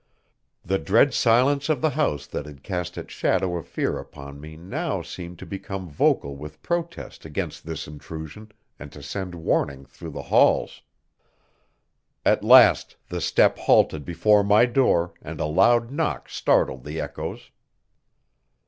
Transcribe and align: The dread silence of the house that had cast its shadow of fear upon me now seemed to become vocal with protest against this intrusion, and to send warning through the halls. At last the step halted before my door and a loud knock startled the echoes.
The 0.65 0.79
dread 0.79 1.13
silence 1.13 1.69
of 1.69 1.79
the 1.79 1.91
house 1.91 2.25
that 2.25 2.47
had 2.47 2.63
cast 2.63 2.97
its 2.97 3.13
shadow 3.13 3.55
of 3.55 3.67
fear 3.67 3.99
upon 3.99 4.41
me 4.41 4.57
now 4.57 5.03
seemed 5.03 5.37
to 5.37 5.45
become 5.45 5.87
vocal 5.87 6.35
with 6.35 6.63
protest 6.63 7.23
against 7.23 7.67
this 7.67 7.87
intrusion, 7.87 8.51
and 8.79 8.91
to 8.93 9.03
send 9.03 9.35
warning 9.35 9.85
through 9.85 10.09
the 10.09 10.23
halls. 10.33 10.81
At 12.25 12.43
last 12.43 12.95
the 13.09 13.21
step 13.21 13.59
halted 13.59 14.03
before 14.03 14.43
my 14.43 14.65
door 14.65 15.13
and 15.21 15.39
a 15.39 15.45
loud 15.45 15.91
knock 15.91 16.29
startled 16.29 16.83
the 16.83 16.99
echoes. 16.99 17.51